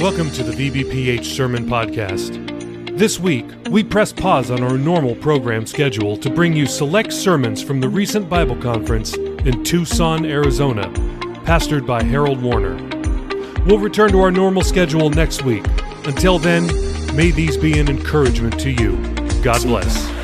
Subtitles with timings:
[0.00, 2.96] Welcome to the VBPH Sermon Podcast.
[2.96, 7.62] This week, we press pause on our normal program schedule to bring you select sermons
[7.62, 10.84] from the recent Bible conference in Tucson, Arizona,
[11.44, 12.76] pastored by Harold Warner.
[13.66, 15.66] We'll return to our normal schedule next week.
[16.06, 16.68] Until then,
[17.14, 18.96] may these be an encouragement to you.
[19.42, 20.19] God bless.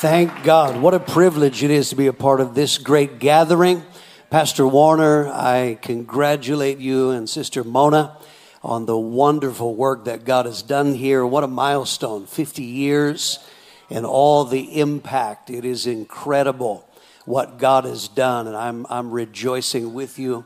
[0.00, 0.80] Thank God.
[0.80, 3.82] What a privilege it is to be a part of this great gathering.
[4.30, 8.16] Pastor Warner, I congratulate you and Sister Mona
[8.62, 11.26] on the wonderful work that God has done here.
[11.26, 13.40] What a milestone 50 years
[13.90, 15.50] and all the impact.
[15.50, 16.88] It is incredible
[17.24, 20.44] what God has done, and I'm, I'm rejoicing with you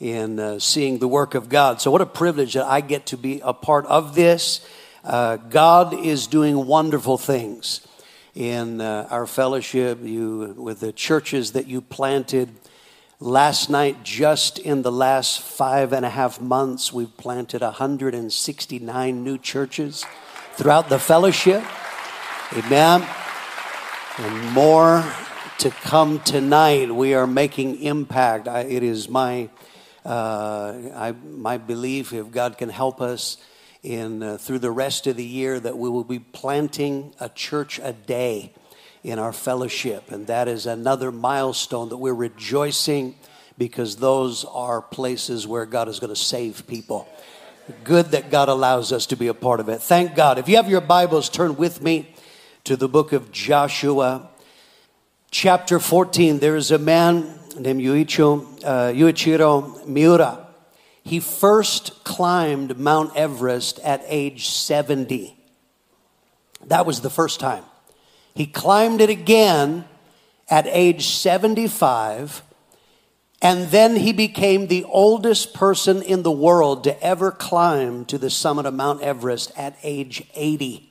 [0.00, 1.78] in uh, seeing the work of God.
[1.82, 4.66] So, what a privilege that I get to be a part of this.
[5.04, 7.86] Uh, God is doing wonderful things
[8.34, 12.48] in uh, our fellowship, you with the churches that you planted.
[13.20, 19.38] Last night, just in the last five and a half months, we've planted 169 new
[19.38, 20.04] churches
[20.54, 21.64] throughout the fellowship.
[22.52, 23.06] Amen.
[24.18, 25.04] And more
[25.58, 26.94] to come tonight.
[26.94, 28.48] We are making impact.
[28.48, 29.48] I, it is my
[30.04, 33.38] uh, I, my belief, if God can help us
[33.84, 37.78] in uh, through the rest of the year, that we will be planting a church
[37.82, 38.52] a day
[39.04, 43.14] in our fellowship, and that is another milestone that we're rejoicing
[43.58, 47.06] because those are places where God is going to save people.
[47.84, 49.82] Good that God allows us to be a part of it.
[49.82, 50.38] Thank God.
[50.38, 52.14] If you have your Bibles, turn with me
[52.64, 54.30] to the book of Joshua,
[55.30, 56.38] chapter 14.
[56.38, 60.43] There is a man named uh, Yuichiro Miura
[61.04, 65.36] he first climbed Mount Everest at age 70.
[66.66, 67.64] That was the first time.
[68.34, 69.84] He climbed it again
[70.48, 72.42] at age 75,
[73.42, 78.30] and then he became the oldest person in the world to ever climb to the
[78.30, 80.90] summit of Mount Everest at age 80.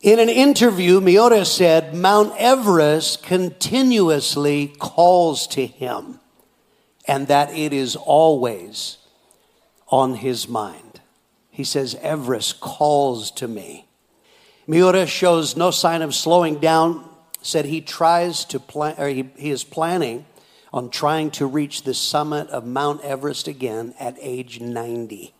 [0.00, 6.18] In an interview, Miura said, Mount Everest continuously calls to him
[7.06, 8.98] and that it is always
[9.88, 11.00] on his mind.
[11.50, 13.86] He says, Everest calls to me.
[14.66, 17.08] Miura shows no sign of slowing down,
[17.42, 20.24] said he tries to plan, or he, he is planning
[20.72, 25.34] on trying to reach the summit of Mount Everest again at age 90.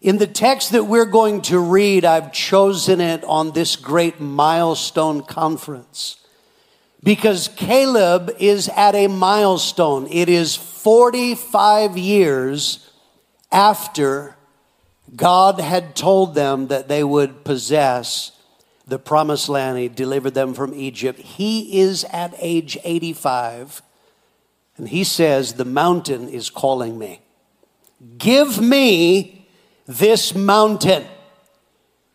[0.00, 5.22] In the text that we're going to read, I've chosen it on this great milestone
[5.22, 6.23] conference
[7.04, 10.08] because Caleb is at a milestone.
[10.10, 12.90] It is 45 years
[13.52, 14.36] after
[15.14, 18.32] God had told them that they would possess
[18.86, 19.78] the promised land.
[19.78, 21.20] He delivered them from Egypt.
[21.20, 23.82] He is at age 85,
[24.78, 27.20] and he says, The mountain is calling me.
[28.16, 29.46] Give me
[29.86, 31.04] this mountain.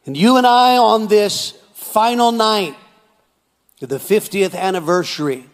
[0.05, 2.75] And you and I on this final night
[3.87, 5.45] the 50th anniversary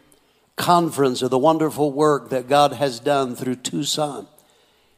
[0.56, 4.28] conference of the wonderful work that God has done through Tucson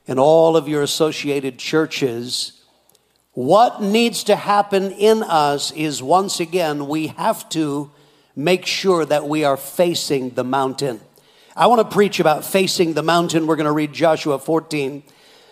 [0.07, 2.61] and all of your associated churches.
[3.33, 7.91] What needs to happen in us is once again, we have to
[8.33, 11.01] make sure that we are facing the mountain.
[11.55, 13.45] I want to preach about facing the mountain.
[13.45, 15.03] We're going to read Joshua 14,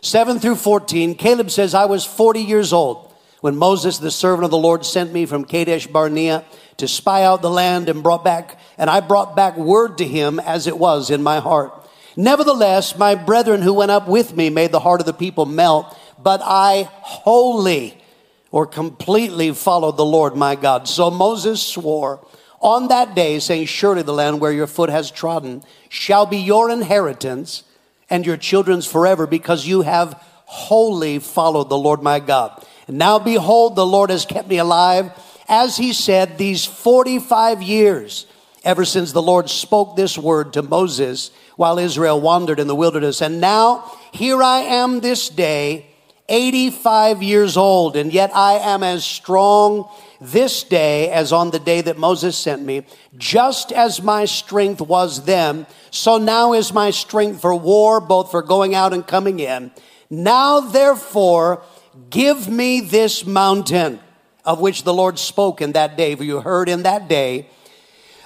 [0.01, 1.15] 7 through 14.
[1.15, 3.04] Caleb says, I was 40 years old
[3.45, 6.43] when Moses, the servant of the Lord, sent me from Kadesh Barnea
[6.77, 10.39] to spy out the land and brought back, and I brought back word to him
[10.39, 11.71] as it was in my heart.
[12.17, 15.95] Nevertheless, my brethren who went up with me made the heart of the people melt,
[16.17, 18.01] but I wholly
[18.49, 20.87] or completely followed the Lord my God.
[20.87, 22.25] So Moses swore
[22.61, 26.71] on that day, saying, Surely the land where your foot has trodden shall be your
[26.71, 27.61] inheritance
[28.09, 32.65] and your children's forever, because you have wholly followed the Lord my God.
[32.87, 35.11] And now behold, the Lord has kept me alive
[35.47, 38.25] as he said, these 45 years,
[38.63, 43.21] ever since the Lord spoke this word to Moses while Israel wandered in the wilderness.
[43.21, 45.85] And now here I am this day,
[46.27, 49.87] 85 years old, and yet I am as strong
[50.19, 52.83] this day as on the day that Moses sent me.
[53.15, 58.41] Just as my strength was then, so now is my strength for war, both for
[58.41, 59.71] going out and coming in.
[60.09, 61.61] Now, therefore,
[62.09, 63.99] give me this mountain
[64.43, 66.15] of which the Lord spoke in that day.
[66.15, 67.49] For you heard in that day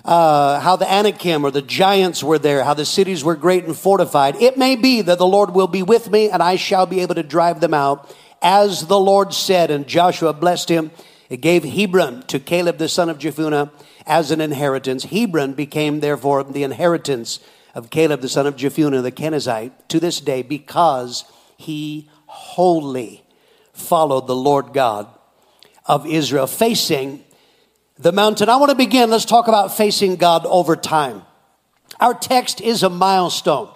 [0.03, 3.75] uh, how the Anakim or the giants were there, how the cities were great and
[3.75, 4.35] fortified.
[4.41, 7.15] It may be that the Lord will be with me and I shall be able
[7.15, 9.71] to drive them out, as the Lord said.
[9.71, 10.91] And Joshua blessed him
[11.29, 13.71] It gave Hebron to Caleb the son of Jephunneh
[14.05, 15.05] as an inheritance.
[15.05, 17.39] Hebron became therefore the inheritance
[17.75, 21.23] of Caleb the son of Jephunneh the Kenizzite to this day because
[21.55, 23.23] he wholly
[23.79, 25.07] followed the Lord God
[25.85, 27.23] of Israel, facing
[27.97, 28.49] the mountain.
[28.49, 29.09] I want to begin.
[29.09, 31.23] Let's talk about facing God over time.
[31.99, 33.69] Our text is a milestone.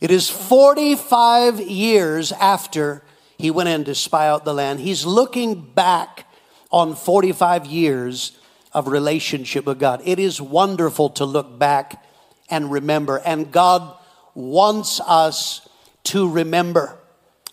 [0.00, 3.02] It is 45 years after
[3.38, 4.80] he went in to spy out the land.
[4.80, 6.26] He's looking back
[6.70, 8.38] on 45 years
[8.72, 10.00] of relationship with God.
[10.04, 12.04] It is wonderful to look back
[12.48, 13.18] and remember.
[13.18, 13.96] And God
[14.34, 15.68] wants us
[16.04, 16.98] to remember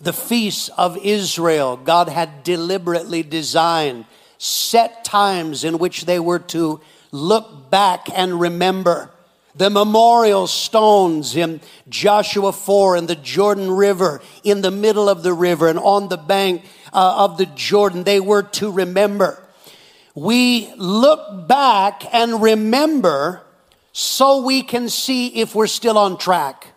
[0.01, 1.77] the feasts of Israel.
[1.77, 4.05] God had deliberately designed
[4.37, 6.79] set times in which they were to
[7.11, 9.11] look back and remember.
[9.55, 11.59] The memorial stones in
[11.89, 16.17] Joshua 4 in the Jordan River, in the middle of the river and on the
[16.17, 16.63] bank
[16.93, 19.43] uh, of the Jordan, they were to remember.
[20.15, 23.41] We look back and remember
[23.91, 26.67] so we can see if we're still on track.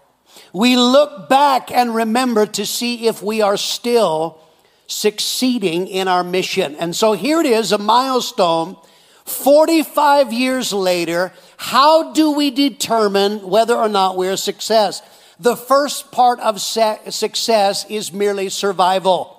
[0.53, 4.39] We look back and remember to see if we are still
[4.87, 6.77] succeeding in our mission.
[6.77, 8.77] And so here it is, a milestone.
[9.25, 15.01] 45 years later, how do we determine whether or not we're a success?
[15.39, 19.39] The first part of success is merely survival.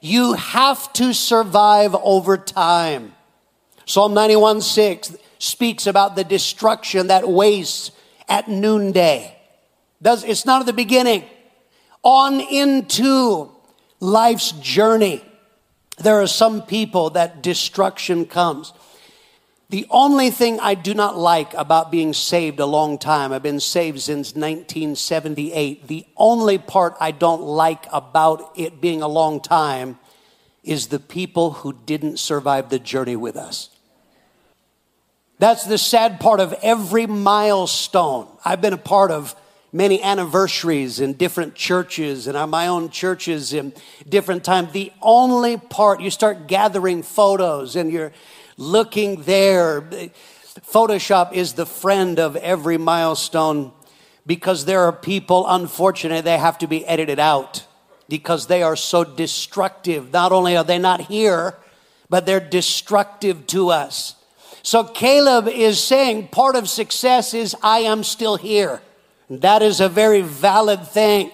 [0.00, 3.14] You have to survive over time.
[3.86, 7.92] Psalm 91 6 speaks about the destruction that wastes
[8.28, 9.34] at noonday.
[10.04, 11.24] Does, it's not at the beginning.
[12.02, 13.50] On into
[14.00, 15.24] life's journey,
[15.96, 18.74] there are some people that destruction comes.
[19.70, 23.60] The only thing I do not like about being saved a long time, I've been
[23.60, 25.88] saved since 1978.
[25.88, 29.98] The only part I don't like about it being a long time
[30.62, 33.70] is the people who didn't survive the journey with us.
[35.38, 38.28] That's the sad part of every milestone.
[38.44, 39.34] I've been a part of
[39.74, 43.74] many anniversaries in different churches and my own churches in
[44.08, 44.70] different times.
[44.70, 48.12] The only part you start gathering photos and you're
[48.56, 49.82] looking there.
[50.60, 53.72] Photoshop is the friend of every milestone
[54.24, 57.66] because there are people, unfortunately, they have to be edited out
[58.08, 60.12] because they are so destructive.
[60.12, 61.56] Not only are they not here,
[62.08, 64.14] but they're destructive to us.
[64.62, 68.80] So Caleb is saying part of success is I am still here.
[69.30, 71.30] That is a very valid thing.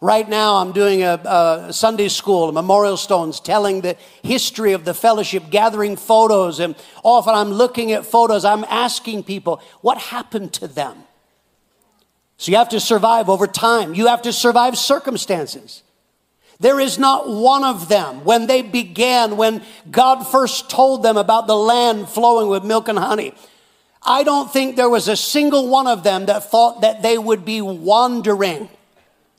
[0.00, 4.92] Right now, I'm doing a, a, Sunday school, memorial stones, telling the history of the
[4.92, 6.60] fellowship, gathering photos.
[6.60, 11.04] And often I'm looking at photos, I'm asking people, what happened to them?
[12.36, 15.82] So you have to survive over time, you have to survive circumstances.
[16.60, 21.46] There is not one of them when they began, when God first told them about
[21.46, 23.34] the land flowing with milk and honey.
[24.04, 27.44] I don't think there was a single one of them that thought that they would
[27.44, 28.68] be wandering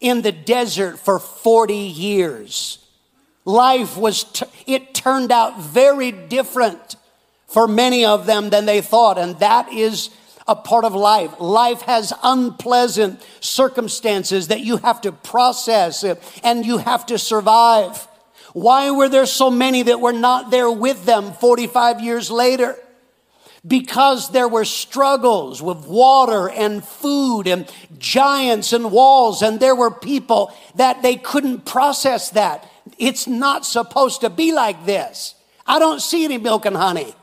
[0.02, 2.80] in the desert for 40 years.
[3.46, 6.96] Life was, t- it turned out very different
[7.48, 9.20] for many of them than they thought.
[9.20, 10.10] And that is
[10.48, 11.40] a part of life.
[11.40, 16.04] Life has unpleasant circumstances that you have to process
[16.44, 18.08] and you have to survive.
[18.54, 22.76] Why were there so many that were not there with them 45 years later?
[23.66, 29.92] Because there were struggles with water and food and giants and walls, and there were
[29.92, 32.70] people that they couldn't process that.
[33.00, 35.34] It's not supposed to be like this.
[35.66, 37.16] I don't see any milk and honey.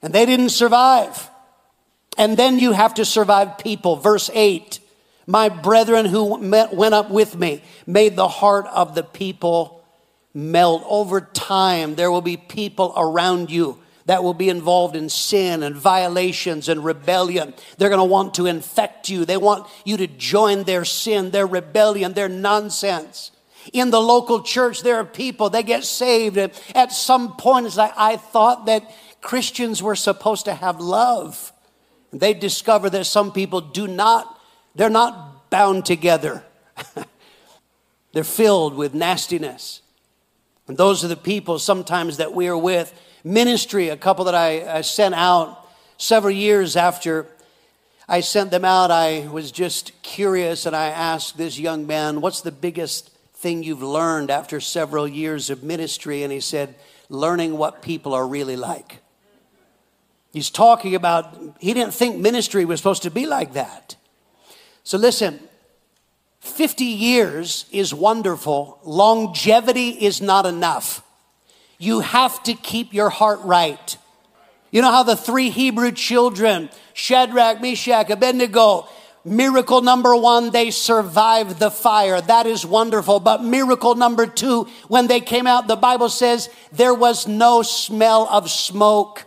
[0.00, 1.28] And they didn't survive.
[2.16, 3.96] And then you have to survive people.
[3.96, 4.80] Verse 8
[5.26, 9.84] My brethren who went up with me made the heart of the people
[10.32, 10.82] melt.
[10.86, 13.81] Over time, there will be people around you
[14.12, 17.54] that will be involved in sin and violations and rebellion.
[17.78, 19.24] They're going to want to infect you.
[19.24, 23.30] They want you to join their sin, their rebellion, their nonsense.
[23.72, 26.36] In the local church, there are people, they get saved.
[26.36, 31.50] And at some point, it's like, I thought that Christians were supposed to have love.
[32.12, 34.38] They discover that some people do not,
[34.74, 36.44] they're not bound together.
[38.12, 39.80] they're filled with nastiness.
[40.68, 42.92] And those are the people sometimes that we are with
[43.24, 47.26] ministry, a couple that I, I sent out several years after
[48.08, 48.90] I sent them out.
[48.90, 53.82] I was just curious and I asked this young man, What's the biggest thing you've
[53.82, 56.22] learned after several years of ministry?
[56.22, 56.74] And he said,
[57.08, 58.98] Learning what people are really like.
[60.32, 63.96] He's talking about, he didn't think ministry was supposed to be like that.
[64.82, 65.40] So listen,
[66.40, 71.02] 50 years is wonderful, longevity is not enough.
[71.82, 73.96] You have to keep your heart right.
[74.70, 78.88] You know how the three Hebrew children, Shadrach, Meshach, Abednego,
[79.24, 82.20] Miracle number one, they survived the fire.
[82.20, 83.20] That is wonderful.
[83.20, 88.26] But miracle number two, when they came out, the Bible says there was no smell
[88.28, 89.24] of smoke.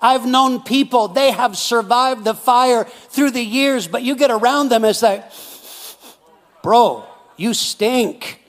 [0.00, 4.70] I've known people, they have survived the fire through the years, but you get around
[4.70, 5.30] them, it's like,
[6.62, 7.04] bro,
[7.36, 8.39] you stink.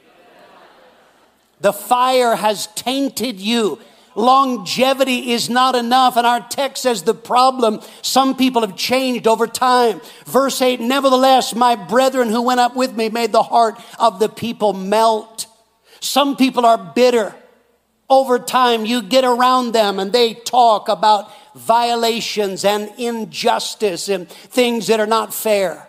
[1.61, 3.79] The fire has tainted you.
[4.15, 6.17] Longevity is not enough.
[6.17, 10.01] And our text says the problem, some people have changed over time.
[10.25, 14.27] Verse 8, nevertheless, my brethren who went up with me made the heart of the
[14.27, 15.45] people melt.
[16.01, 17.33] Some people are bitter.
[18.09, 24.87] Over time, you get around them and they talk about violations and injustice and things
[24.87, 25.87] that are not fair.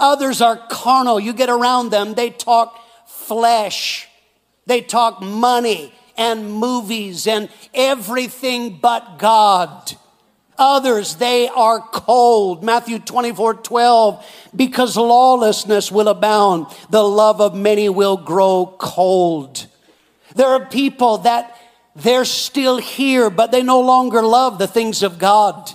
[0.00, 1.20] Others are carnal.
[1.20, 4.08] You get around them, they talk flesh,
[4.66, 9.92] they talk money and movies and everything but God.
[10.56, 12.62] Others, they are cold.
[12.62, 19.66] Matthew 24, 12, because lawlessness will abound, the love of many will grow cold.
[20.36, 21.58] There are people that
[21.96, 25.70] they're still here, but they no longer love the things of God.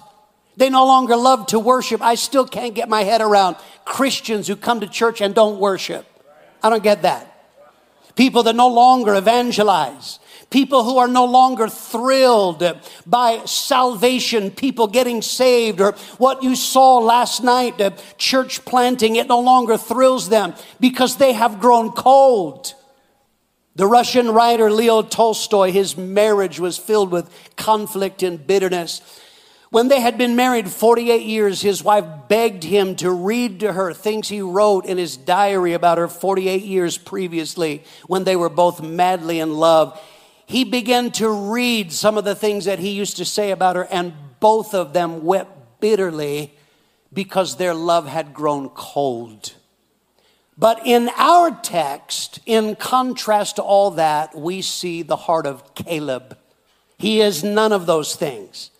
[0.58, 2.01] They no longer love to worship.
[2.01, 3.55] I still can't get my head around
[3.86, 6.05] Christians who come to church and don't worship.
[6.62, 7.28] I don't get that.
[8.16, 10.20] People that no longer evangelize.
[10.50, 12.63] People who are no longer thrilled
[13.06, 19.28] by salvation, people getting saved, or what you saw last night, uh, church planting, it
[19.28, 22.74] no longer thrills them because they have grown cold.
[23.75, 29.01] The Russian writer Leo Tolstoy, his marriage was filled with conflict and bitterness.
[29.71, 33.93] When they had been married 48 years, his wife begged him to read to her
[33.93, 38.81] things he wrote in his diary about her 48 years previously when they were both
[38.81, 39.99] madly in love.
[40.47, 43.85] He began to read some of the things that he used to say about her,
[43.91, 46.55] and both of them wept bitterly
[47.13, 49.53] because their love had grown cold.
[50.57, 56.38] But in our text, in contrast to all that, we see the heart of Caleb.
[56.97, 58.71] He is none of those things.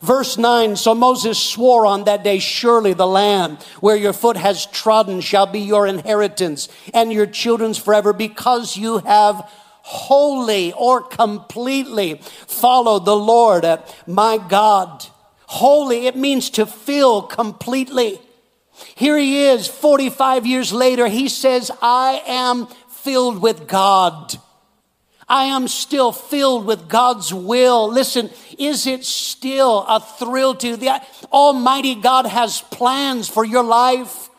[0.00, 4.66] Verse 9 So Moses swore on that day, Surely the land where your foot has
[4.66, 9.36] trodden shall be your inheritance and your children's forever, because you have
[9.82, 13.64] wholly or completely followed the Lord,
[14.06, 15.06] my God.
[15.46, 18.20] Holy, it means to fill completely.
[18.94, 21.08] Here he is, 45 years later.
[21.08, 24.38] He says, I am filled with God.
[25.28, 27.88] I am still filled with God's will.
[27.88, 34.30] Listen, is it still a thrill to the Almighty God has plans for your life?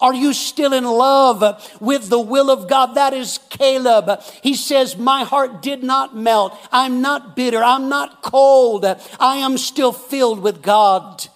[0.00, 2.96] Are you still in love with the will of God?
[2.96, 4.20] That is Caleb.
[4.42, 6.58] He says, My heart did not melt.
[6.72, 7.62] I'm not bitter.
[7.62, 8.84] I'm not cold.
[8.84, 11.28] I am still filled with God.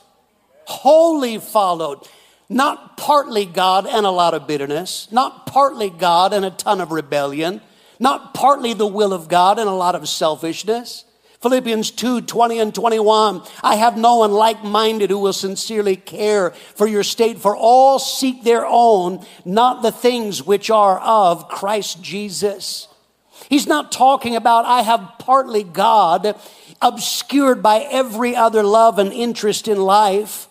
[0.65, 2.01] Wholly followed.
[2.49, 6.93] Not partly God and a lot of bitterness, not partly God and a ton of
[6.93, 7.61] rebellion,
[7.99, 11.05] not partly the will of God and a lot of selfishness.
[11.41, 13.43] Philippians 2 20 and 21.
[13.63, 17.99] I have no one like minded who will sincerely care for your state, for all
[17.99, 22.89] seek their own, not the things which are of Christ Jesus.
[23.49, 26.41] He's not talking about I have partly God
[26.81, 30.49] obscured by every other love and interest in life.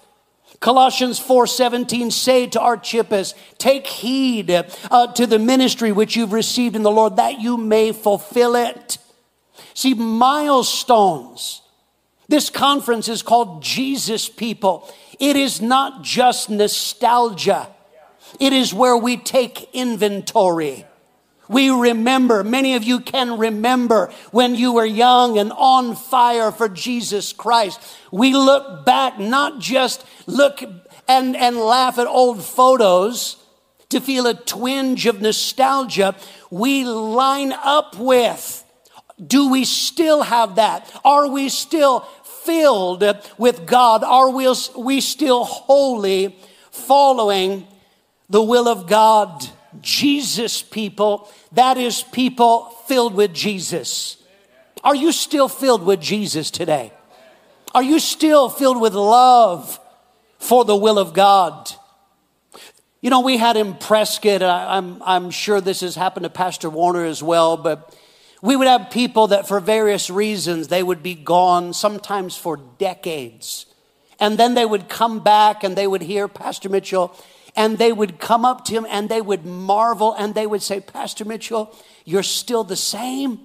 [0.59, 6.83] Colossians 4:17 say to Archippus, take heed uh, to the ministry which you've received in
[6.83, 8.97] the Lord that you may fulfill it.
[9.73, 11.61] See milestones.
[12.27, 14.91] This conference is called Jesus People.
[15.19, 17.67] It is not just nostalgia.
[18.39, 20.85] It is where we take inventory.
[21.47, 26.67] We remember, many of you can remember when you were young and on fire for
[26.67, 27.79] Jesus Christ.
[28.11, 30.63] We look back, not just look
[31.07, 33.37] and, and laugh at old photos
[33.89, 36.15] to feel a twinge of nostalgia.
[36.49, 38.63] We line up with,
[39.25, 40.91] do we still have that?
[41.05, 43.03] Are we still filled
[43.37, 44.03] with God?
[44.03, 46.35] Are we, we still wholly
[46.71, 47.67] following
[48.29, 49.47] the will of God?
[49.85, 54.17] Jesus people, that is people filled with Jesus.
[54.83, 56.91] Are you still filled with Jesus today?
[57.73, 59.79] Are you still filled with love
[60.39, 61.71] for the will of God?
[63.01, 67.05] You know, we had in Prescott, I'm, I'm sure this has happened to Pastor Warner
[67.05, 67.95] as well, but
[68.41, 73.67] we would have people that for various reasons they would be gone, sometimes for decades.
[74.19, 77.15] And then they would come back and they would hear Pastor Mitchell
[77.55, 80.79] and they would come up to him and they would marvel and they would say,
[80.79, 83.39] Pastor Mitchell, you're still the same.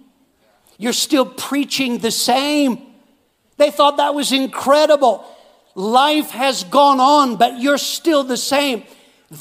[0.79, 2.87] You're still preaching the same.
[3.57, 5.25] They thought that was incredible.
[5.75, 8.85] Life has gone on, but you're still the same.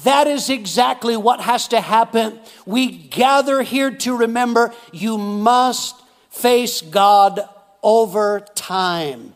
[0.04, 2.40] That is exactly what has to happen.
[2.66, 5.96] We gather here to remember you must
[6.30, 7.42] face God
[7.82, 9.34] over time.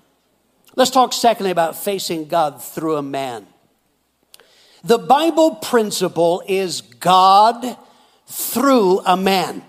[0.76, 3.48] Let's talk secondly about facing God through a man.
[4.84, 7.78] The Bible principle is God
[8.28, 9.64] through a man.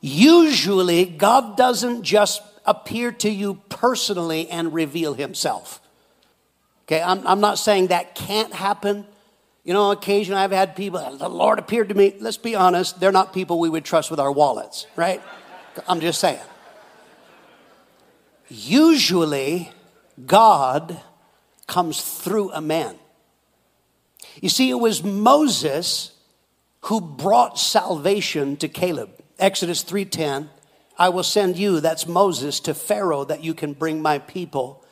[0.00, 5.80] Usually, God doesn't just appear to you personally and reveal himself.
[6.86, 9.06] Okay, I'm, I'm not saying that can't happen.
[9.62, 12.14] You know, occasionally I've had people, the Lord appeared to me.
[12.18, 15.22] Let's be honest, they're not people we would trust with our wallets, right?
[15.86, 16.40] I'm just saying.
[18.48, 19.70] Usually,
[20.26, 21.00] God
[21.66, 22.96] comes through a man.
[24.42, 26.10] You see, it was Moses
[26.82, 29.10] who brought salvation to Caleb.
[29.38, 30.50] Exodus 3:10,
[30.98, 34.84] I will send you, that's Moses, to Pharaoh that you can bring my people,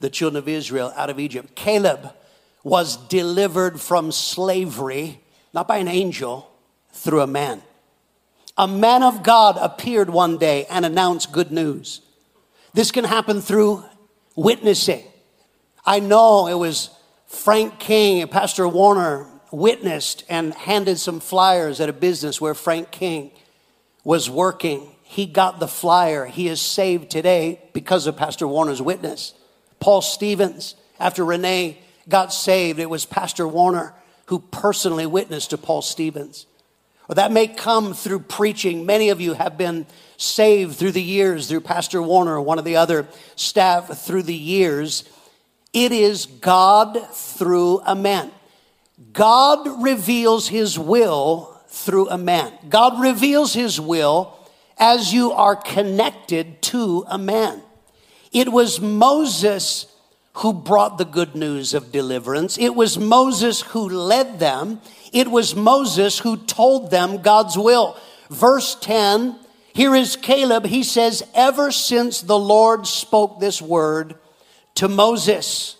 [0.00, 1.54] the children of Israel, out of Egypt.
[1.54, 2.14] Caleb
[2.62, 5.20] was delivered from slavery,
[5.52, 6.50] not by an angel,
[6.90, 7.62] through a man.
[8.56, 12.00] A man of God appeared one day and announced good news.
[12.72, 13.84] This can happen through
[14.34, 15.04] witnessing.
[15.84, 16.88] I know it was
[17.26, 22.90] Frank King and Pastor Warner witnessed and handed some flyers at a business where Frank
[22.90, 23.30] King
[24.02, 24.88] was working.
[25.02, 26.26] He got the flyer.
[26.26, 29.34] He is saved today because of Pastor Warner's witness.
[29.80, 31.78] Paul Stevens, after Renee
[32.08, 33.94] got saved, it was Pastor Warner
[34.26, 36.46] who personally witnessed to Paul Stevens.
[37.08, 38.86] Or that may come through preaching.
[38.86, 42.64] Many of you have been saved through the years, through Pastor Warner or one of
[42.64, 45.04] the other staff through the years.
[45.74, 48.30] It is God through a man.
[49.12, 52.52] God reveals his will through a man.
[52.68, 54.38] God reveals his will
[54.78, 57.60] as you are connected to a man.
[58.32, 59.86] It was Moses
[60.34, 62.56] who brought the good news of deliverance.
[62.56, 64.80] It was Moses who led them.
[65.12, 67.96] It was Moses who told them God's will.
[68.30, 69.38] Verse 10,
[69.72, 70.66] here is Caleb.
[70.66, 74.14] He says, Ever since the Lord spoke this word
[74.76, 75.76] to Moses,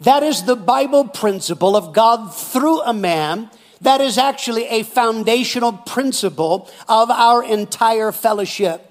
[0.00, 3.50] that is the Bible principle of God through a man.
[3.80, 8.84] That is actually a foundational principle of our entire fellowship.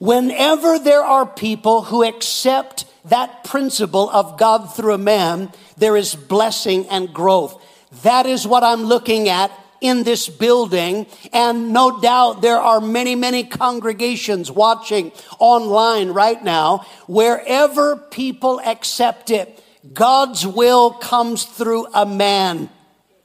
[0.00, 6.14] Whenever there are people who accept that principle of God through a man, there is
[6.14, 7.60] blessing and growth.
[8.02, 11.06] That is what I'm looking at in this building.
[11.32, 16.86] And no doubt there are many, many congregations watching online right now.
[17.06, 19.62] Wherever people accept it,
[19.92, 22.70] God's will comes through a man.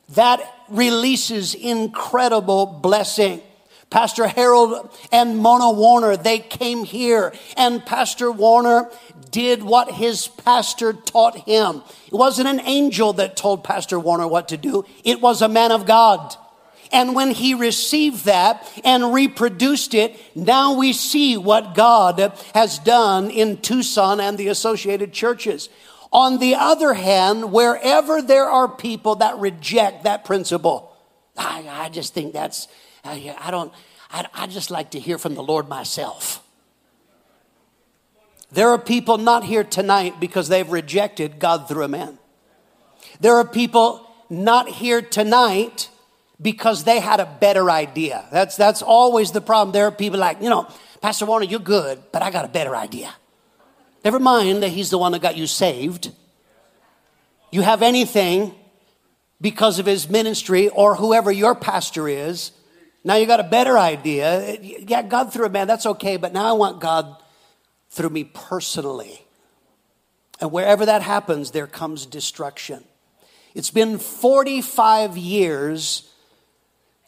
[0.09, 3.41] That releases incredible blessing.
[3.89, 8.89] Pastor Harold and Mona Warner, they came here and Pastor Warner
[9.29, 11.83] did what his pastor taught him.
[12.07, 14.83] It wasn't an angel that told Pastor Warner what to do.
[15.03, 16.35] It was a man of God.
[16.93, 22.19] And when he received that and reproduced it, now we see what God
[22.53, 25.69] has done in Tucson and the associated churches.
[26.11, 30.95] On the other hand, wherever there are people that reject that principle,
[31.35, 32.67] I, I just think that's,
[33.03, 33.73] I, I don't,
[34.11, 36.43] I, I just like to hear from the Lord myself.
[38.51, 42.19] There are people not here tonight because they've rejected God through a man.
[43.19, 45.89] There are people not here tonight
[46.41, 48.25] because they had a better idea.
[48.31, 49.71] That's, that's always the problem.
[49.73, 50.67] There are people like, you know,
[51.01, 53.13] Pastor Warner, you're good, but I got a better idea.
[54.03, 56.11] Never mind that he's the one that got you saved.
[57.51, 58.53] You have anything
[59.39, 62.51] because of his ministry or whoever your pastor is
[63.03, 64.57] now you got a better idea.
[64.61, 67.21] Yeah, God through a man, that's okay, but now I want God
[67.89, 69.25] through me personally.
[70.39, 72.83] And wherever that happens, there comes destruction.
[73.53, 76.09] It's been 45 years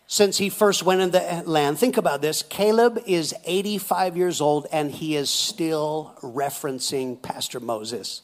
[0.07, 1.79] since he first went in the land.
[1.79, 2.43] Think about this.
[2.43, 8.21] Caleb is 85 years old and he is still referencing Pastor Moses.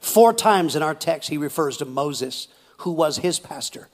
[0.00, 3.88] Four times in our text, he refers to Moses, who was his pastor.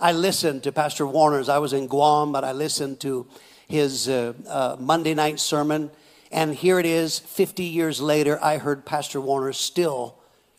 [0.00, 1.48] I listened to Pastor Warner's.
[1.48, 3.26] I was in Guam, but I listened to
[3.68, 5.90] his uh, uh, Monday night sermon.
[6.32, 10.16] And here it is, 50 years later, I heard Pastor Warner still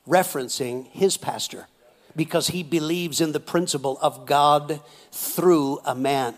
[0.08, 1.68] referencing his pastor
[2.16, 6.36] because he believes in the principle of God through a man.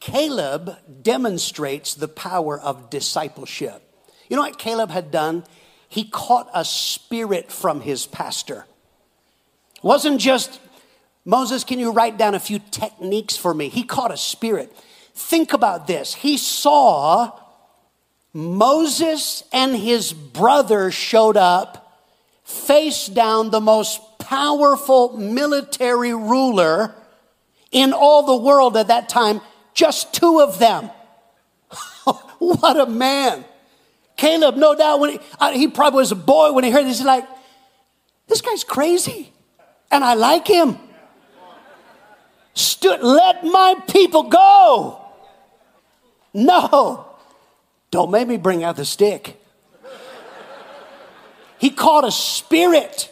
[0.00, 3.82] Caleb demonstrates the power of discipleship.
[4.28, 5.44] You know what Caleb had done?
[5.88, 8.66] He caught a spirit from his pastor.
[9.76, 10.60] It wasn't just
[11.24, 13.68] Moses, can you write down a few techniques for me?
[13.68, 14.74] He caught a spirit.
[15.14, 16.14] Think about this.
[16.14, 17.38] He saw
[18.32, 22.04] Moses and his brother showed up
[22.44, 26.94] face down the most powerful military ruler
[27.72, 29.40] in all the world at that time,
[29.74, 30.88] just two of them.
[32.38, 33.44] what a man.
[34.16, 36.98] Caleb, no doubt, when he, uh, he probably was a boy when he heard this,
[36.98, 37.26] he's like,
[38.28, 39.32] this guy's crazy,
[39.90, 40.78] and I like him.
[42.54, 45.04] Stood, let my people go.
[46.32, 47.04] No,
[47.90, 49.42] don't make me bring out the stick.
[51.58, 53.10] He caught a spirit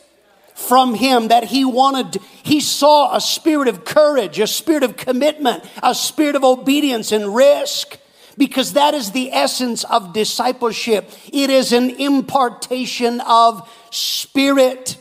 [0.59, 2.21] from him that he wanted.
[2.43, 7.35] He saw a spirit of courage, a spirit of commitment, a spirit of obedience and
[7.35, 7.97] risk
[8.37, 11.11] because that is the essence of discipleship.
[11.33, 14.97] It is an impartation of spirit.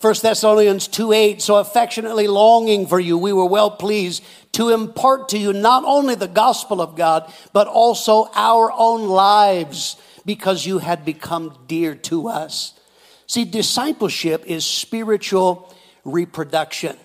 [0.00, 5.30] 1 Thessalonians 2 8, so affectionately longing for you, we were well pleased to impart
[5.30, 10.78] to you not only the gospel of God, but also our own lives, because you
[10.78, 12.75] had become dear to us.
[13.26, 16.96] See, discipleship is spiritual reproduction.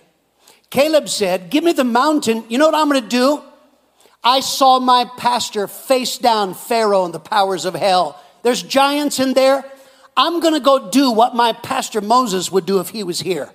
[0.70, 2.44] Caleb said, Give me the mountain.
[2.48, 3.42] You know what I'm going to do?
[4.24, 8.20] I saw my pastor face down Pharaoh and the powers of hell.
[8.42, 9.64] There's giants in there.
[10.16, 13.52] I'm going to go do what my pastor Moses would do if he was here.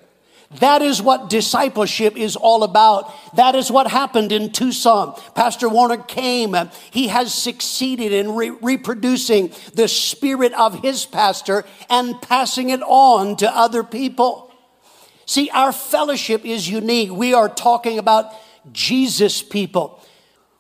[0.60, 3.14] That is what discipleship is all about.
[3.36, 5.20] That is what happened in Tucson.
[5.36, 6.56] Pastor Warner came.
[6.90, 13.36] He has succeeded in re- reproducing the spirit of his pastor and passing it on
[13.38, 14.50] to other people.
[15.26, 17.12] See, our fellowship is unique.
[17.12, 18.34] We are talking about
[18.72, 20.02] Jesus people.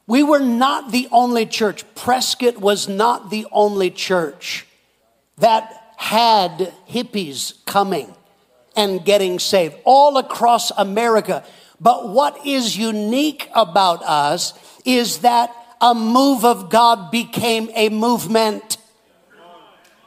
[0.05, 1.85] We were not the only church.
[1.95, 4.65] Prescott was not the only church
[5.37, 8.13] that had hippies coming
[8.77, 11.43] and getting saved all across America.
[11.81, 14.53] But what is unique about us
[14.85, 18.77] is that a move of God became a movement.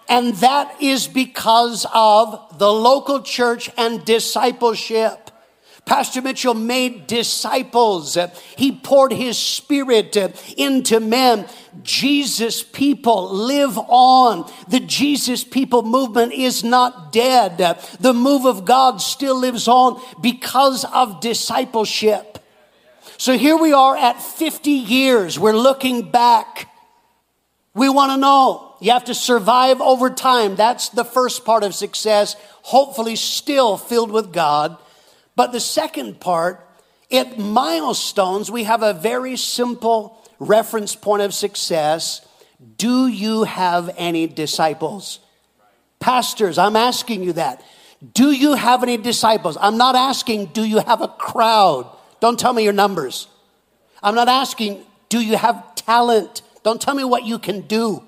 [0.09, 5.30] And that is because of the local church and discipleship.
[5.91, 8.17] Pastor Mitchell made disciples.
[8.57, 10.17] He poured his spirit
[10.57, 11.49] into men.
[11.83, 14.49] Jesus people live on.
[14.69, 17.59] The Jesus people movement is not dead.
[17.99, 22.39] The move of God still lives on because of discipleship.
[23.17, 25.41] So here we are at 50 years.
[25.41, 26.69] We're looking back.
[27.75, 28.77] We want to know.
[28.81, 30.55] You have to survive over time.
[30.55, 32.37] That's the first part of success.
[32.63, 34.77] Hopefully, still filled with God.
[35.41, 36.69] But the second part,
[37.11, 42.21] at milestones, we have a very simple reference point of success.
[42.77, 45.19] Do you have any disciples?
[45.99, 47.65] Pastors, I'm asking you that.
[48.13, 49.57] Do you have any disciples?
[49.59, 51.91] I'm not asking, do you have a crowd?
[52.21, 53.27] Don't tell me your numbers.
[54.03, 56.43] I'm not asking, do you have talent?
[56.65, 58.03] Don't tell me what you can do.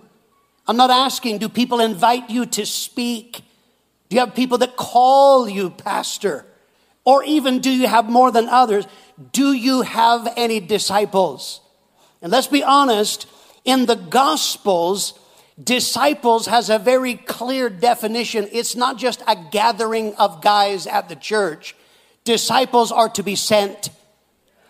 [0.67, 3.41] I'm not asking, do people invite you to speak?
[4.11, 6.45] Do you have people that call you pastor?
[7.05, 8.87] Or even do you have more than others?
[9.33, 11.61] Do you have any disciples?
[12.21, 13.27] And let's be honest,
[13.65, 15.19] in the Gospels,
[15.63, 18.49] disciples has a very clear definition.
[18.53, 21.75] It's not just a gathering of guys at the church.
[22.25, 23.91] Disciples are to be sent.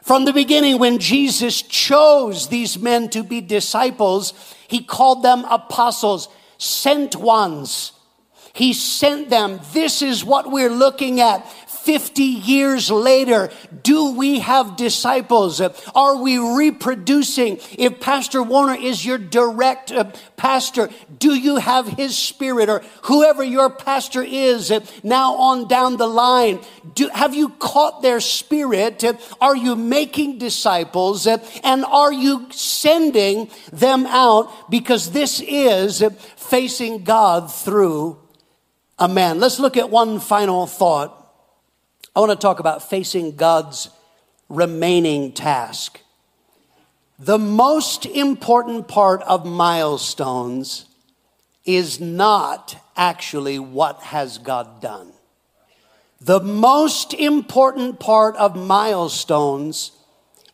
[0.02, 4.32] From the beginning, when Jesus chose these men to be disciples,
[4.66, 7.92] he called them apostles, sent ones.
[8.52, 9.60] He sent them.
[9.72, 11.46] This is what we're looking at.
[11.82, 13.50] 50 years later,
[13.82, 15.60] do we have disciples?
[15.94, 17.58] Are we reproducing?
[17.76, 23.42] If Pastor Warner is your direct uh, pastor, do you have his spirit or whoever
[23.42, 26.60] your pastor is uh, now on down the line?
[26.94, 29.04] Do, have you caught their spirit?
[29.40, 31.26] Are you making disciples?
[31.26, 34.70] And are you sending them out?
[34.70, 36.02] Because this is
[36.36, 38.18] facing God through
[39.00, 39.40] a man.
[39.40, 41.21] Let's look at one final thought
[42.14, 43.88] I want to talk about facing God's
[44.50, 46.00] remaining task.
[47.18, 50.84] The most important part of milestones
[51.64, 55.12] is not actually what has God done.
[56.20, 59.92] The most important part of milestones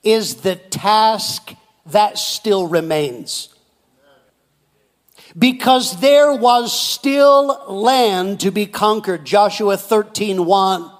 [0.04, 1.54] is the task
[1.86, 3.48] that still remains.
[5.36, 9.24] Because there was still land to be conquered.
[9.26, 10.90] Joshua 13 1.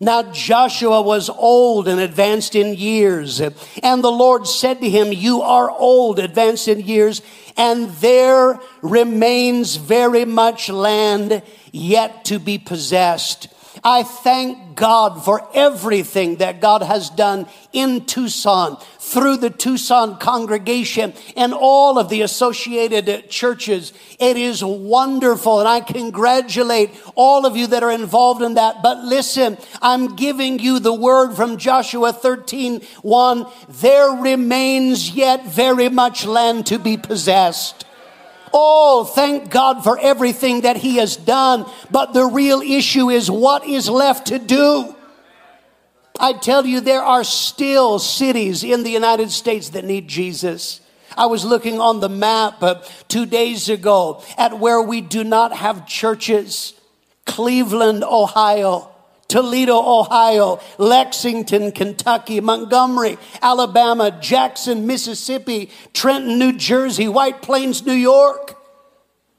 [0.00, 3.40] Now Joshua was old and advanced in years.
[3.40, 7.20] And the Lord said to him, You are old, advanced in years,
[7.56, 13.48] and there remains very much land yet to be possessed.
[13.82, 21.14] I thank God for everything that God has done in Tucson through the Tucson congregation
[21.36, 23.92] and all of the associated churches.
[24.18, 28.82] It is wonderful and I congratulate all of you that are involved in that.
[28.82, 33.46] But listen, I'm giving you the word from Joshua 13, 1.
[33.68, 37.84] There remains yet very much land to be possessed.
[38.52, 41.66] Oh, thank God for everything that He has done.
[41.90, 44.94] But the real issue is what is left to do.
[46.20, 50.80] I tell you, there are still cities in the United States that need Jesus.
[51.16, 55.52] I was looking on the map uh, two days ago at where we do not
[55.52, 56.74] have churches
[57.28, 58.90] Cleveland, Ohio.
[59.28, 68.58] Toledo, Ohio, Lexington, Kentucky, Montgomery, Alabama, Jackson, Mississippi, Trenton, New Jersey, White Plains, New York.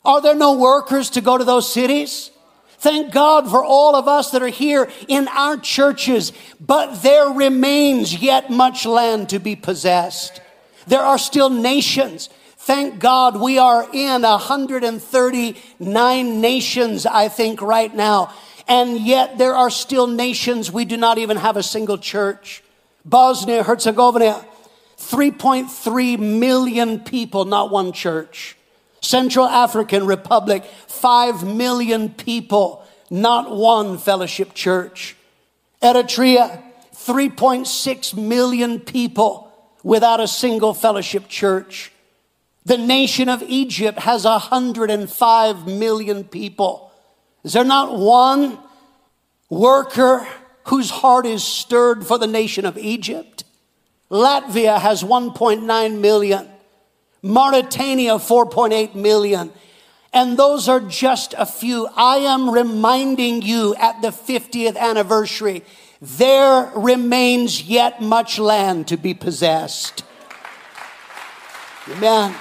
[0.06, 2.30] Are there no workers to go to those cities?
[2.78, 8.16] Thank God for all of us that are here in our churches, but there remains
[8.16, 10.40] yet much land to be possessed.
[10.86, 12.30] There are still nations.
[12.58, 18.32] Thank God we are in 139 nations, I think, right now
[18.70, 22.64] and yet there are still nations we do not even have a single church.
[23.04, 24.46] Bosnia, Herzegovina,
[24.98, 28.56] 3.3 million people, not one church.
[29.02, 35.16] Central African Republic, 5 million people, not one fellowship church.
[35.82, 36.62] Eritrea,
[36.94, 39.52] 3.6 million people
[39.84, 41.92] without a single fellowship church.
[42.66, 46.89] The nation of Egypt has 105 million people
[47.50, 48.60] is there not one
[49.50, 50.28] worker
[50.66, 53.44] whose heart is stirred for the nation of Egypt?
[54.12, 56.48] Latvia has 1.9 million.
[57.24, 59.52] Mauritania, 4.8 million.
[60.14, 61.88] And those are just a few.
[61.96, 65.64] I am reminding you at the 50th anniversary,
[66.00, 70.04] there remains yet much land to be possessed.
[71.88, 72.36] Amen.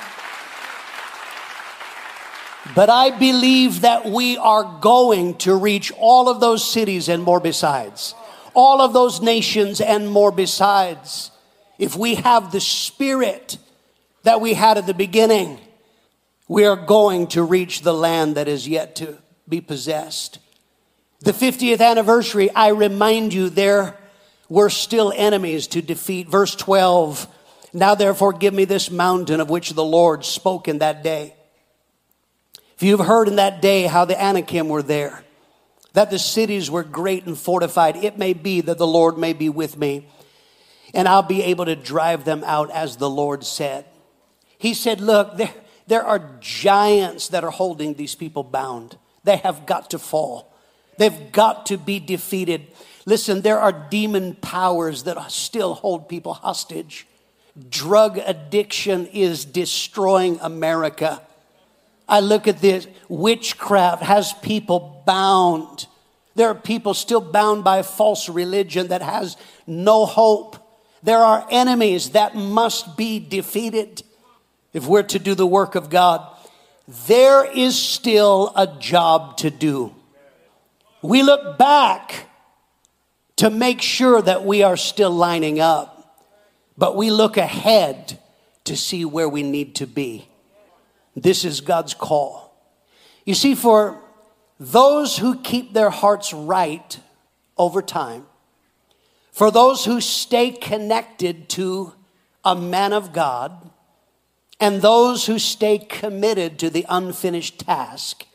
[2.75, 7.41] But I believe that we are going to reach all of those cities and more
[7.41, 8.15] besides,
[8.55, 11.31] all of those nations and more besides.
[11.79, 13.59] If we have the spirit
[14.25, 15.59] that we had at the beginning,
[16.49, 20.39] we are going to reach the land that is yet to be possessed.
[21.21, 23.97] The 50th anniversary, I remind you, there
[24.49, 26.29] were still enemies to defeat.
[26.29, 27.27] Verse 12
[27.73, 31.35] Now therefore, give me this mountain of which the Lord spoke in that day.
[32.79, 35.25] If you've heard in that day how the Anakim were there,
[35.95, 39.49] that the cities were great and fortified, it may be that the Lord may be
[39.49, 40.07] with me
[40.95, 43.85] and I'll be able to drive them out as the Lord said.
[44.59, 45.53] He said, Look, there,
[45.89, 48.97] there are giants that are holding these people bound.
[49.25, 50.55] They have got to fall,
[50.99, 52.69] they've got to be defeated.
[53.07, 57.09] Listen, there are demon powers that still hold people hostage.
[57.71, 61.23] Drug addiction is destroying America.
[62.09, 65.87] I look at this witchcraft has people bound.
[66.35, 70.57] There are people still bound by false religion that has no hope.
[71.03, 74.03] There are enemies that must be defeated
[74.73, 76.27] if we're to do the work of God.
[77.07, 79.95] There is still a job to do.
[81.03, 82.27] We look back
[83.37, 86.25] to make sure that we are still lining up,
[86.77, 88.19] but we look ahead
[88.65, 90.28] to see where we need to be.
[91.23, 92.55] This is God's call.
[93.25, 94.01] You see, for
[94.59, 96.99] those who keep their hearts right
[97.57, 98.27] over time,
[99.33, 101.93] for those who stay connected to
[102.45, 103.71] a man of God,
[104.61, 108.27] and those who stay committed to the unfinished task,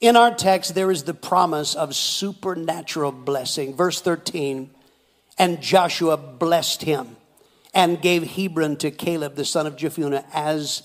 [0.00, 3.74] in our text, there is the promise of supernatural blessing.
[3.74, 4.70] Verse 13,
[5.38, 7.16] and Joshua blessed him
[7.72, 10.82] and gave Hebron to Caleb, the son of Jephunneh, as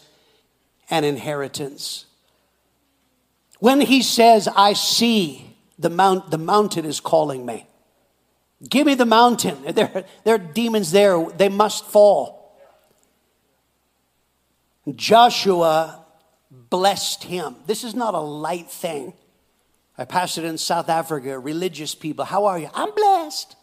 [0.92, 2.06] an inheritance.
[3.60, 7.66] When he says, I see the, mount, the mountain is calling me,
[8.70, 9.58] give me the mountain.
[9.74, 12.42] There, there are demons there, they must fall.
[14.96, 16.04] Joshua
[16.52, 17.56] blessed him.
[17.66, 19.14] This is not a light thing.
[19.98, 22.26] I pastored in South Africa, religious people.
[22.26, 22.70] How are you?
[22.74, 23.56] I'm blessed.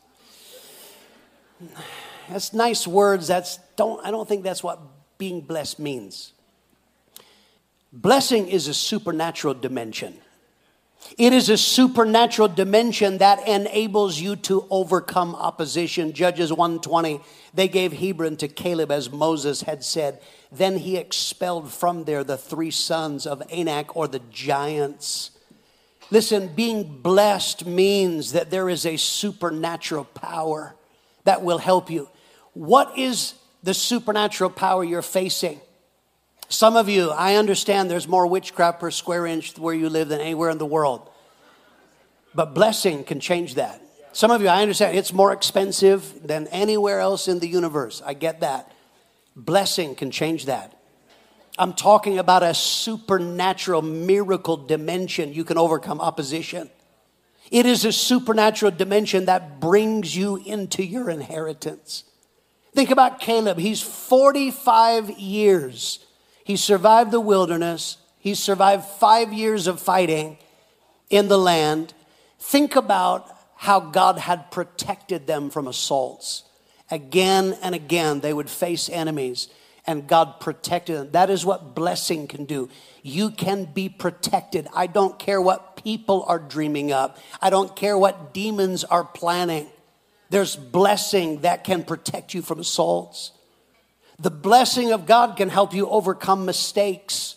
[2.28, 3.26] That's nice words.
[3.26, 4.78] That's don't I don't think that's what
[5.18, 6.32] being blessed means.
[7.92, 10.14] Blessing is a supernatural dimension.
[11.16, 16.12] It is a supernatural dimension that enables you to overcome opposition.
[16.12, 17.20] Judges 120,
[17.54, 20.20] they gave Hebron to Caleb as Moses had said.
[20.52, 25.30] Then he expelled from there the three sons of Anak or the giants.
[26.10, 30.74] Listen, being blessed means that there is a supernatural power
[31.24, 32.08] that will help you.
[32.54, 35.60] What is the supernatural power you're facing?
[36.48, 40.20] Some of you, I understand there's more witchcraft per square inch where you live than
[40.20, 41.08] anywhere in the world.
[42.34, 43.82] But blessing can change that.
[44.12, 48.02] Some of you, I understand it's more expensive than anywhere else in the universe.
[48.04, 48.72] I get that.
[49.36, 50.74] Blessing can change that.
[51.58, 55.32] I'm talking about a supernatural miracle dimension.
[55.32, 56.70] You can overcome opposition.
[57.50, 62.04] It is a supernatural dimension that brings you into your inheritance.
[62.74, 63.58] Think about Caleb.
[63.58, 66.04] He's 45 years.
[66.48, 67.98] He survived the wilderness.
[68.18, 70.38] He survived five years of fighting
[71.10, 71.92] in the land.
[72.38, 76.44] Think about how God had protected them from assaults.
[76.90, 79.48] Again and again, they would face enemies
[79.86, 81.10] and God protected them.
[81.10, 82.70] That is what blessing can do.
[83.02, 84.68] You can be protected.
[84.74, 89.66] I don't care what people are dreaming up, I don't care what demons are planning.
[90.30, 93.32] There's blessing that can protect you from assaults.
[94.18, 97.36] The blessing of God can help you overcome mistakes.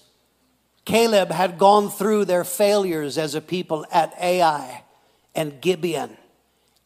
[0.83, 4.83] Caleb had gone through their failures as a people at Ai
[5.35, 6.17] and Gibeon,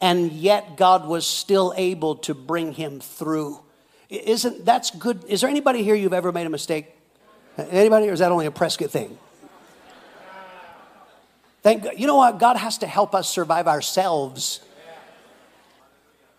[0.00, 3.58] and yet God was still able to bring him through.
[4.10, 5.24] Isn't that's good?
[5.28, 6.94] Is there anybody here you've ever made a mistake?
[7.56, 9.16] Anybody, or is that only a Prescott thing?
[11.62, 11.94] Thank God.
[11.96, 12.38] You know what?
[12.38, 14.60] God has to help us survive ourselves.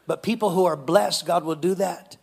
[0.06, 2.17] But people who are blessed, God will do that.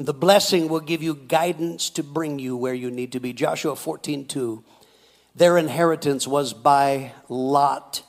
[0.00, 3.34] And the blessing will give you guidance to bring you where you need to be.
[3.34, 4.64] Joshua 14, 2.
[5.34, 8.00] Their inheritance was by lot,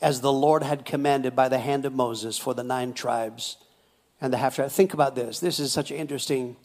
[0.00, 3.58] as the Lord had commanded by the hand of Moses for the nine tribes
[4.22, 4.70] and the half tribe.
[4.70, 5.38] Think about this.
[5.38, 6.56] This is such an interesting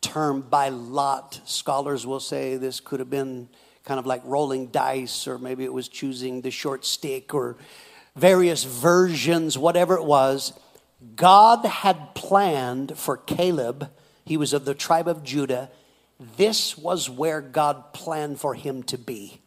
[0.00, 1.40] term by lot.
[1.44, 3.48] Scholars will say this could have been
[3.84, 7.56] kind of like rolling dice, or maybe it was choosing the short stick, or
[8.16, 10.54] various versions, whatever it was.
[11.16, 13.90] God had planned for Caleb,
[14.24, 15.70] he was of the tribe of Judah.
[16.36, 19.40] This was where God planned for him to be.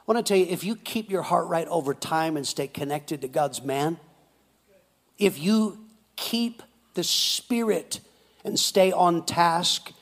[0.00, 2.66] I want to tell you if you keep your heart right over time and stay
[2.66, 3.98] connected to God's man,
[5.18, 5.78] if you
[6.16, 6.62] keep
[6.94, 8.00] the spirit
[8.44, 9.92] and stay on task,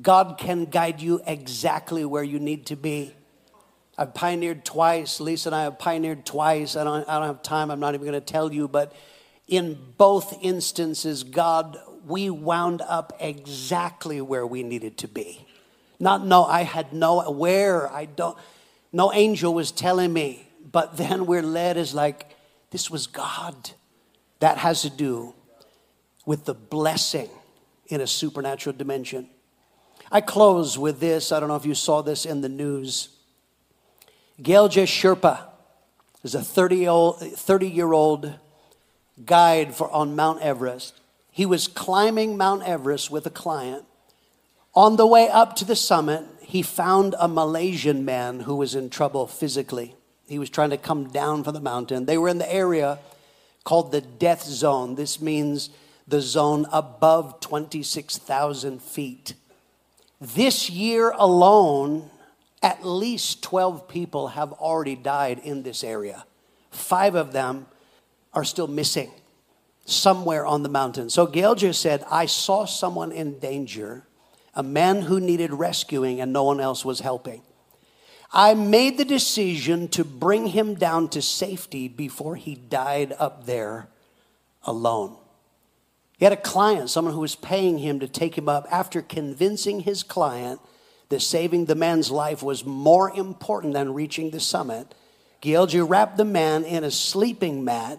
[0.00, 3.14] God can guide you exactly where you need to be.
[3.98, 5.20] I've pioneered twice.
[5.20, 6.76] Lisa and I have pioneered twice.
[6.76, 7.70] I don't, I don't have time.
[7.70, 8.66] I'm not even going to tell you.
[8.68, 8.94] But
[9.48, 15.46] in both instances, God, we wound up exactly where we needed to be.
[16.00, 17.90] Not no, I had no where.
[17.90, 18.36] I don't.
[18.92, 20.48] No angel was telling me.
[20.70, 22.34] But then we're led as like
[22.70, 23.70] this was God.
[24.40, 25.34] That has to do
[26.26, 27.28] with the blessing
[27.86, 29.28] in a supernatural dimension.
[30.10, 31.30] I close with this.
[31.30, 33.08] I don't know if you saw this in the news.
[34.40, 35.46] Gelje Sherpa
[36.22, 36.76] is a 30
[37.68, 38.34] year old
[39.24, 41.00] guide for, on Mount Everest.
[41.30, 43.84] He was climbing Mount Everest with a client.
[44.74, 48.90] On the way up to the summit, he found a Malaysian man who was in
[48.90, 49.94] trouble physically.
[50.26, 52.06] He was trying to come down from the mountain.
[52.06, 52.98] They were in the area
[53.64, 54.94] called the death zone.
[54.94, 55.70] This means
[56.08, 59.34] the zone above 26,000 feet.
[60.20, 62.10] This year alone,
[62.62, 66.24] at least 12 people have already died in this area.
[66.70, 67.66] Five of them
[68.34, 69.10] are still missing
[69.84, 71.10] somewhere on the mountain.
[71.10, 74.06] So Gelger said, I saw someone in danger,
[74.54, 77.42] a man who needed rescuing, and no one else was helping.
[78.32, 83.88] I made the decision to bring him down to safety before he died up there
[84.62, 85.16] alone.
[86.16, 88.66] He had a client, someone who was paying him to take him up.
[88.70, 90.60] After convincing his client
[91.08, 94.94] that saving the man's life was more important than reaching the summit,
[95.42, 97.98] Gelje wrapped the man in a sleeping mat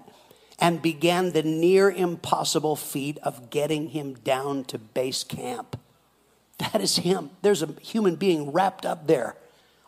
[0.63, 5.78] and began the near impossible feat of getting him down to base camp.
[6.60, 7.32] That is him.
[7.41, 9.36] There's a human being wrapped up there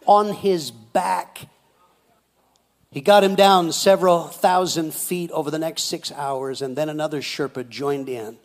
[0.06, 1.48] on his back
[2.96, 7.20] he got him down several thousand feet over the next six hours, and then another
[7.20, 8.38] Sherpa joined in.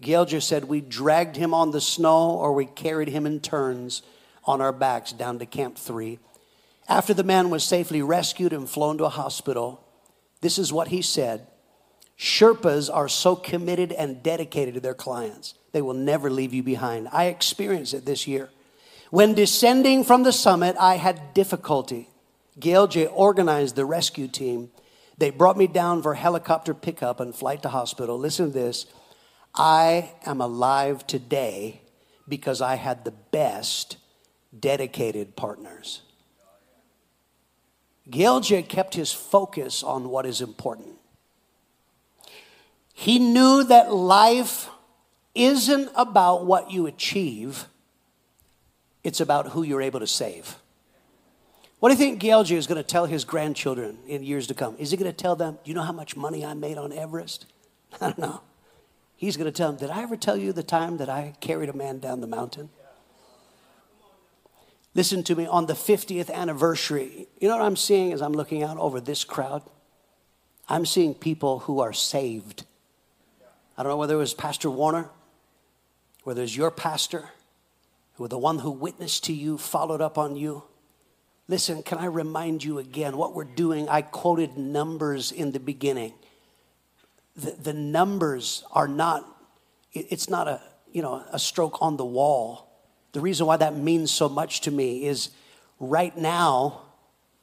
[0.00, 4.00] Gielger said, We dragged him on the snow or we carried him in turns
[4.46, 6.18] on our backs down to Camp 3.
[6.88, 9.84] After the man was safely rescued and flown to a hospital,
[10.40, 11.46] this is what he said
[12.22, 17.08] Sherpas are so committed and dedicated to their clients, they will never leave you behind.
[17.10, 18.48] I experienced it this year.
[19.10, 22.08] When descending from the summit, I had difficulty.
[22.60, 24.70] Gelje organized the rescue team.
[25.18, 28.16] They brought me down for helicopter pickup and flight to hospital.
[28.16, 28.86] Listen to this.
[29.52, 31.82] I am alive today
[32.28, 33.96] because I had the best
[34.56, 36.02] dedicated partners.
[38.08, 38.68] Gelje.
[38.68, 40.98] kept his focus on what is important.
[42.92, 44.68] He knew that life
[45.34, 47.66] isn't about what you achieve,
[49.02, 50.56] it's about who you're able to save.
[51.80, 54.76] What do you think Gielgud is going to tell his grandchildren in years to come?
[54.78, 56.92] Is he going to tell them, Do you know how much money I made on
[56.92, 57.46] Everest?
[58.00, 58.40] I don't know.
[59.16, 61.68] He's going to tell them, Did I ever tell you the time that I carried
[61.68, 62.70] a man down the mountain?
[64.94, 68.62] Listen to me, on the 50th anniversary, you know what I'm seeing as I'm looking
[68.62, 69.62] out over this crowd?
[70.68, 72.64] I'm seeing people who are saved.
[73.82, 75.10] I don't know whether it was Pastor Warner,
[76.22, 77.30] whether it's your pastor,
[78.16, 80.62] or the one who witnessed to you, followed up on you.
[81.48, 83.88] Listen, can I remind you again what we're doing?
[83.88, 86.14] I quoted numbers in the beginning.
[87.34, 89.26] The, the numbers are not,
[89.92, 90.60] it's not a,
[90.92, 92.72] you know, a stroke on the wall
[93.12, 95.30] the reason why that means so much to me is
[95.78, 96.82] right now,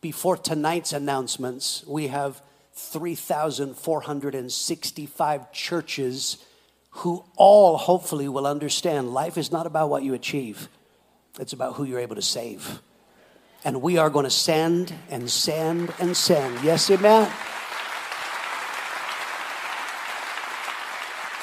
[0.02, 2.42] before tonight's announcements, we have
[2.88, 6.38] 3,465 churches
[6.92, 10.70] who all hopefully will understand life is not about what you achieve,
[11.40, 12.82] it's about who you're able to save.
[13.64, 16.64] And we are going to send and send and send.
[16.64, 17.30] Yes, amen.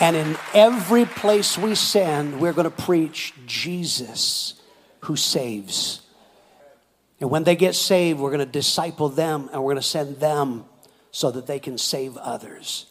[0.00, 4.54] And in every place we send, we're going to preach Jesus
[5.00, 6.00] who saves.
[7.20, 10.16] And when they get saved, we're going to disciple them and we're going to send
[10.16, 10.64] them
[11.16, 12.84] so that they can save others.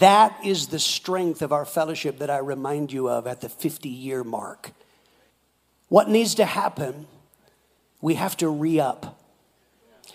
[0.00, 3.88] That is the strength of our fellowship that I remind you of at the 50
[3.88, 4.72] year mark.
[5.86, 7.06] What needs to happen?
[8.00, 9.20] We have to re up.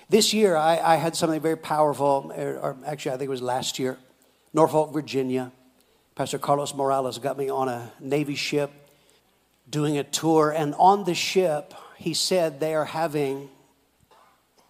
[0.09, 3.41] This year, I, I, had something very powerful, er, or actually, I think it was
[3.41, 3.97] last year,
[4.53, 5.53] Norfolk, Virginia.
[6.15, 8.71] Pastor Carlos Morales got me on a Navy ship
[9.69, 13.47] doing a tour, and on the ship, he said they are having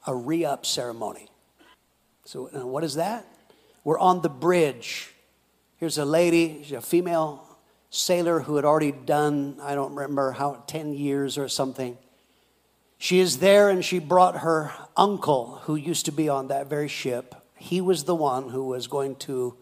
[0.06, 1.28] a re up ceremony.
[2.28, 3.26] So, uh, what is that?
[3.86, 5.14] We're on the bridge.
[5.78, 7.42] Here's a lady, a female
[7.90, 11.98] sailor who had already done, I don't remember how, 10 years or something.
[12.98, 16.90] She is there and she brought her uncle who used to be on that very
[16.90, 17.34] ship.
[17.56, 19.56] He was the one who was going to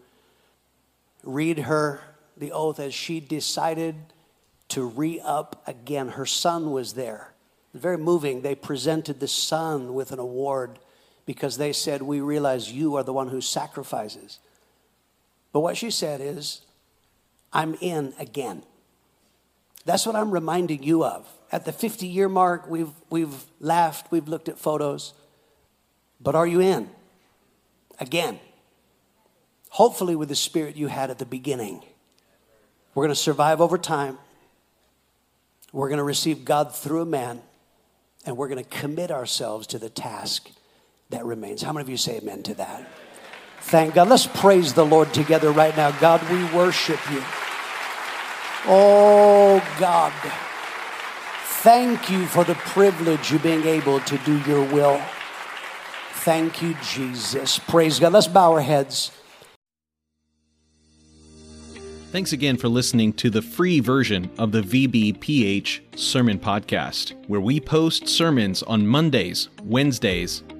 [1.22, 2.00] read her
[2.36, 3.94] the oath as she decided
[4.70, 6.08] to re up again.
[6.08, 7.32] Her son was there.
[7.74, 8.42] Very moving.
[8.42, 10.80] They presented the son with an award
[11.26, 14.38] because they said, We realize you are the one who sacrifices.
[15.52, 16.62] But what she said is,
[17.52, 18.62] I'm in again.
[19.84, 21.28] That's what I'm reminding you of.
[21.52, 25.14] At the 50 year mark, we've, we've laughed, we've looked at photos,
[26.20, 26.88] but are you in?
[28.00, 28.38] Again
[29.76, 31.82] hopefully with the spirit you had at the beginning.
[32.94, 34.16] We're going to survive over time.
[35.70, 37.42] We're going to receive God through a man,
[38.24, 40.50] and we're going to commit ourselves to the task
[41.10, 41.62] that remains.
[41.62, 42.88] How many of you say amen to that?
[43.60, 44.08] Thank God.
[44.08, 45.90] Let's praise the Lord together right now.
[46.00, 47.22] God, we worship you.
[48.66, 50.12] Oh, God.
[51.62, 55.00] Thank you for the privilege of being able to do your will.
[56.12, 57.58] Thank you, Jesus.
[57.58, 58.12] Praise God.
[58.12, 59.10] Let's bow our heads.
[62.12, 67.60] Thanks again for listening to the free version of the VBPH Sermon Podcast, where we
[67.60, 70.42] post sermons on Mondays, Wednesdays,